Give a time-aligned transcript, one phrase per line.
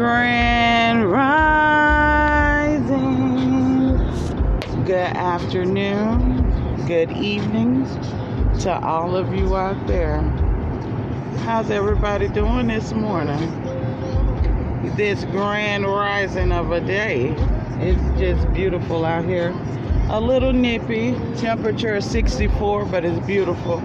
[0.00, 1.98] Grand Rising.
[4.86, 7.84] Good afternoon, good evening
[8.60, 10.22] to all of you out there.
[11.44, 13.46] How's everybody doing this morning?
[14.96, 17.34] This grand rising of a day.
[17.80, 19.54] It's just beautiful out here.
[20.08, 23.82] A little nippy, temperature is 64, but it's beautiful.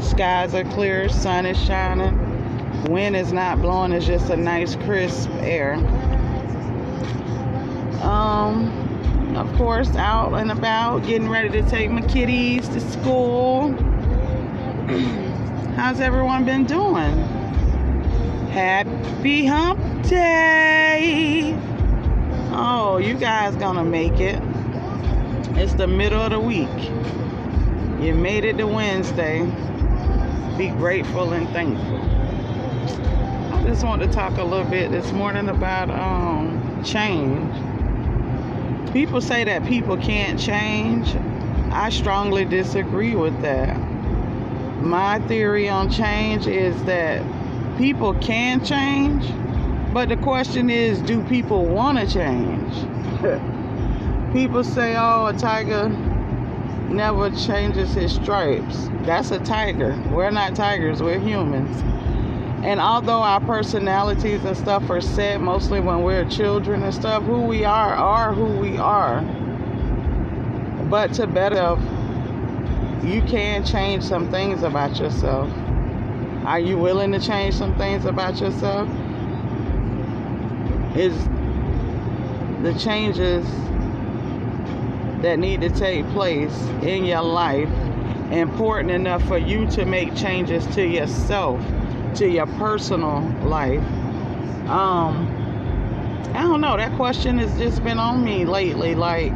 [0.00, 2.35] Skies are clear, sun is shining
[2.84, 5.74] wind is not blowing it's just a nice crisp air.
[8.02, 8.84] Um
[9.36, 13.72] of course out and about getting ready to take my kitties to school.
[15.76, 17.18] How's everyone been doing?
[18.50, 21.54] Happy hump day!
[22.52, 24.40] Oh you guys gonna make it.
[25.58, 26.68] It's the middle of the week.
[28.00, 29.40] You made it to wednesday.
[30.56, 32.25] Be grateful and thankful
[33.76, 37.52] just want to talk a little bit this morning about um, change.
[38.92, 41.14] People say that people can't change.
[41.72, 43.76] I strongly disagree with that.
[44.80, 47.22] My theory on change is that
[47.76, 49.26] people can change,
[49.92, 52.72] but the question is do people want to change?
[54.32, 55.88] people say, oh, a tiger
[56.88, 58.88] never changes his stripes.
[59.02, 60.00] That's a tiger.
[60.10, 61.82] We're not tigers, we're humans.
[62.62, 67.42] And although our personalities and stuff are set mostly when we're children and stuff, who
[67.42, 69.20] we are are who we are.
[70.90, 71.76] But to better,
[73.04, 75.50] you can change some things about yourself.
[76.44, 78.88] Are you willing to change some things about yourself?
[80.96, 81.14] Is
[82.62, 83.44] the changes
[85.22, 87.68] that need to take place in your life
[88.30, 91.60] important enough for you to make changes to yourself?
[92.16, 93.82] To your personal life.
[94.68, 95.32] Um,
[96.34, 96.76] I don't know.
[96.76, 99.32] That question has just been on me lately, like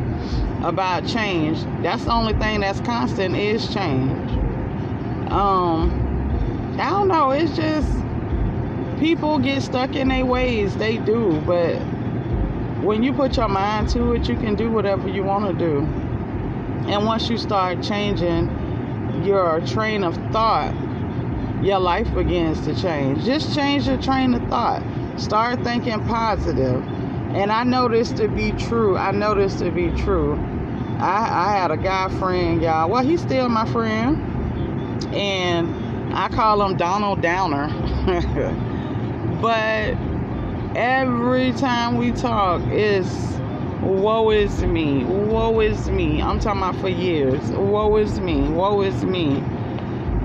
[0.62, 1.58] about change.
[1.82, 4.30] That's the only thing that's constant is change.
[5.30, 7.30] Um, I don't know.
[7.30, 7.88] It's just
[8.98, 10.76] people get stuck in their ways.
[10.76, 11.76] They do, but
[12.82, 15.80] when you put your mind to it, you can do whatever you want to do.
[16.90, 18.50] And once you start changing
[19.24, 20.74] your train of thought
[21.62, 23.24] your life begins to change.
[23.24, 24.82] Just change your train of thought.
[25.18, 26.82] Start thinking positive.
[27.34, 28.96] And I know this to be true.
[28.96, 30.36] I know this to be true.
[30.98, 32.88] I, I had a guy friend, y'all.
[32.88, 34.16] Well, he's still my friend.
[35.14, 37.68] And I call him Donald Downer.
[39.42, 39.96] but
[40.74, 43.38] every time we talk, it's
[43.82, 45.04] woe is me.
[45.04, 46.22] Woe is me.
[46.22, 47.50] I'm talking about for years.
[47.50, 48.48] Woe is me.
[48.48, 49.42] Woe is me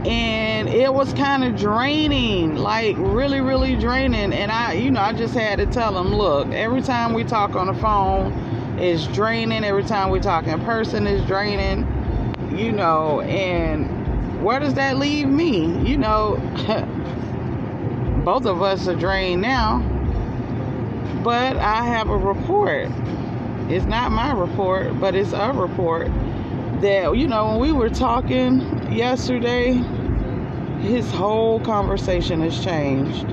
[0.05, 4.33] and it was kind of draining like really really draining.
[4.33, 7.55] And i you know i just had to tell him look every time we talk
[7.55, 8.31] on the phone
[8.77, 9.63] it's draining.
[9.63, 11.87] Every time we talk in person it's draining
[12.55, 13.21] you know.
[13.21, 15.89] And where does that leave me?
[15.89, 16.35] You know
[18.23, 19.79] both of us are drained now
[21.23, 22.89] but i have a report.
[23.69, 26.11] It's not my report but it's a report
[26.81, 28.59] that you know when we were talking
[28.91, 29.73] yesterday
[30.81, 33.27] his whole conversation has changed.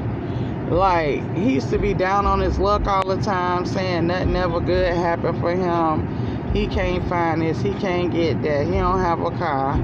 [0.71, 4.61] Like he used to be down on his luck all the time saying nothing ever
[4.61, 6.53] good happened for him.
[6.55, 9.77] He can't find this he can't get that he don't have a car.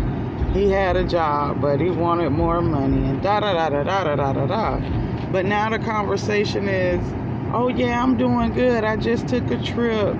[0.52, 4.16] He had a job but he wanted more money and da da da da da
[4.16, 7.00] da da da but now the conversation is
[7.52, 8.84] oh yeah i'm doing good.
[8.84, 10.16] I just took a trip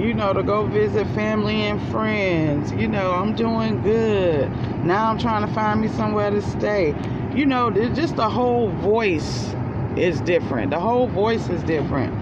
[0.00, 2.72] you know, to go visit family and friends.
[2.72, 4.50] You know, I'm doing good.
[4.84, 6.94] Now I'm trying to find me somewhere to stay.
[7.34, 9.54] You know, just the whole voice
[9.96, 10.70] is different.
[10.70, 12.14] The whole voice is different.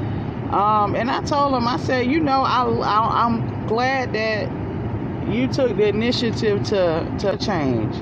[0.52, 4.50] Um, and I told him, I said, you know, I, I, I'm glad that
[5.30, 7.94] you took the initiative to, to change.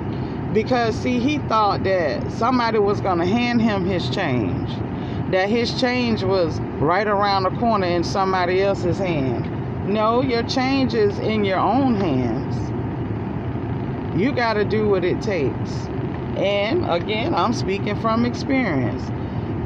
[0.54, 4.70] Because, see, he thought that somebody was going to hand him his change.
[5.32, 9.55] That his change was right around the corner in somebody else's hand.
[9.86, 12.56] No, your change is in your own hands.
[14.20, 15.86] You got to do what it takes.
[16.36, 19.04] And again, I'm speaking from experience.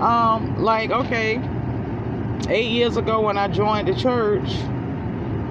[0.02, 1.40] Um, like, okay,
[2.50, 4.50] eight years ago when I joined the church,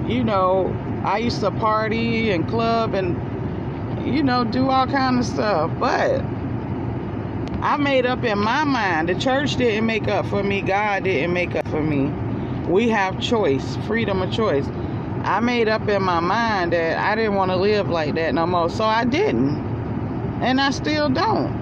[0.06, 0.72] you know,
[1.04, 3.16] I used to party and club and,
[4.06, 5.72] you know, do all kind of stuff.
[5.80, 6.20] But
[7.60, 9.08] I made up in my mind.
[9.08, 10.62] The church didn't make up for me.
[10.62, 12.12] God didn't make up for me
[12.70, 14.66] we have choice, freedom of choice.
[15.22, 18.46] I made up in my mind that I didn't want to live like that no
[18.46, 19.56] more, so I didn't.
[20.40, 21.52] And I still don't.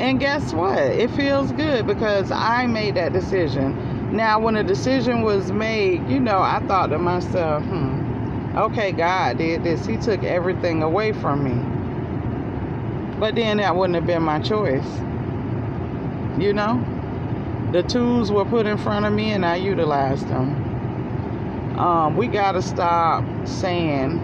[0.00, 0.78] And guess what?
[0.78, 4.16] It feels good because I made that decision.
[4.16, 9.38] Now, when a decision was made, you know, I thought to myself, hmm, okay, God
[9.38, 9.84] did this.
[9.86, 13.18] He took everything away from me.
[13.18, 14.86] But then that wouldn't have been my choice.
[16.38, 17.01] You know?
[17.72, 21.78] The tools were put in front of me and I utilized them.
[21.78, 24.20] Um, we got to stop saying,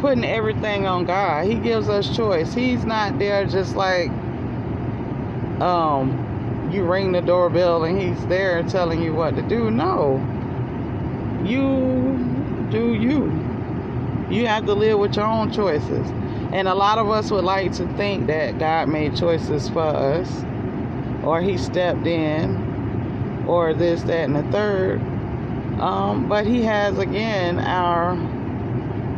[0.00, 1.46] putting everything on God.
[1.46, 2.52] He gives us choice.
[2.52, 4.10] He's not there just like,
[5.62, 9.70] um, you ring the doorbell and he's there telling you what to do.
[9.70, 10.16] No.
[11.46, 13.24] You do you.
[14.30, 16.06] You have to live with your own choices.
[16.52, 20.44] And a lot of us would like to think that God made choices for us,
[21.24, 25.00] or He stepped in, or this, that, and the third.
[25.80, 28.16] Um, but He has, again, our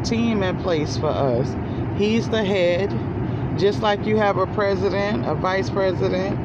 [0.04, 1.54] team in place for us.
[1.98, 2.90] He's the head,
[3.58, 6.38] just like you have a president, a vice president,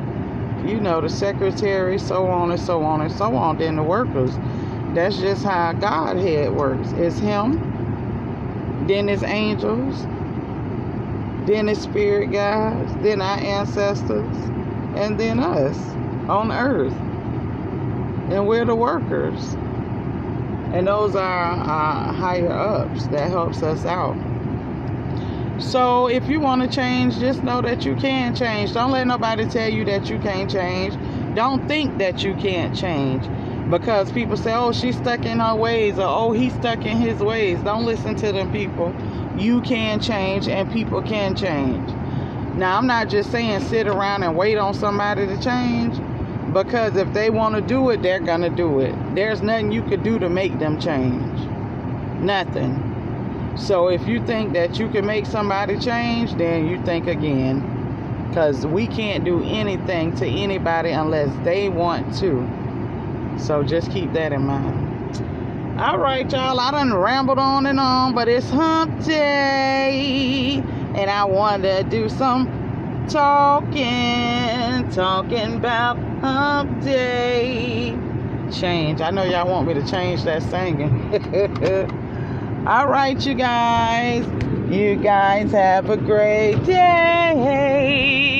[0.67, 4.31] you know, the secretary, so on and so on and so on, then the workers.
[4.93, 6.91] That's just how Godhead works.
[6.93, 10.03] It's Him, then it's angels,
[11.47, 14.37] then it's spirit guides, then our ancestors,
[14.95, 15.77] and then us
[16.29, 16.95] on earth.
[18.31, 19.53] And we're the workers.
[20.73, 24.15] And those are our higher ups that helps us out.
[25.59, 28.73] So if you want to change, just know that you can change.
[28.73, 30.95] Don't let nobody tell you that you can't change.
[31.35, 33.27] Don't think that you can't change
[33.69, 37.19] because people say, oh, she's stuck in her ways or oh, he's stuck in his
[37.19, 37.59] ways.
[37.63, 38.94] Don't listen to them people.
[39.37, 41.89] You can change and people can change.
[42.56, 45.98] Now, I'm not just saying sit around and wait on somebody to change
[46.53, 48.94] because if they want to do it, they're going to do it.
[49.15, 51.39] There's nothing you could do to make them change.
[52.19, 53.56] Nothing.
[53.57, 58.27] So if you think that you can make somebody change, then you think again.
[58.27, 62.47] Because we can't do anything to anybody unless they want to.
[63.38, 65.80] So just keep that in mind.
[65.80, 66.59] All right, y'all.
[66.59, 70.63] I done rambled on and on, but it's hump day.
[70.95, 72.47] And I want to do some
[73.09, 76.11] talking, talking about
[76.81, 77.97] day.
[78.51, 79.01] Change.
[79.01, 80.91] I know y'all want me to change that singing.
[82.67, 84.25] All right, you guys.
[84.71, 88.31] You guys have a great day.